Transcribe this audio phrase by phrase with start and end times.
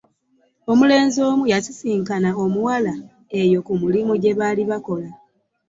[0.71, 2.93] Omulenzi omu yasisinkana omuwala
[3.41, 5.17] eyo ku mulimu gye baali bakolera